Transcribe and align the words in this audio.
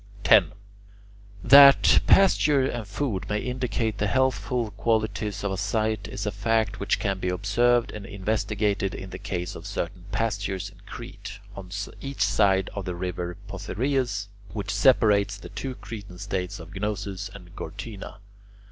10. 0.23 0.53
That 1.43 1.99
pasturage 2.07 2.73
and 2.73 2.87
food 2.87 3.29
may 3.29 3.37
indicate 3.39 3.99
the 3.99 4.07
healthful 4.07 4.71
qualities 4.71 5.43
of 5.43 5.51
a 5.51 5.57
site 5.57 6.07
is 6.07 6.25
a 6.25 6.31
fact 6.31 6.79
which 6.79 6.97
can 6.97 7.19
be 7.19 7.29
observed 7.29 7.91
and 7.91 8.07
investigated 8.07 8.95
in 8.95 9.11
the 9.11 9.19
case 9.19 9.53
of 9.53 9.67
certain 9.67 10.05
pastures 10.11 10.71
in 10.71 10.79
Crete, 10.87 11.37
on 11.55 11.69
each 12.01 12.23
side 12.23 12.71
of 12.73 12.85
the 12.85 12.95
river 12.95 13.37
Pothereus, 13.47 14.27
which 14.53 14.73
separates 14.73 15.37
the 15.37 15.49
two 15.49 15.75
Cretan 15.75 16.17
states 16.17 16.59
of 16.59 16.73
Gnosus 16.73 17.29
and 17.35 17.55
Gortyna. 17.55 18.15